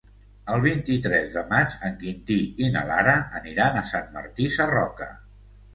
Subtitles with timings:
[0.53, 5.15] El vint-i-tres de maig en Quintí i na Lara aniran a Sant Martí Sarroca.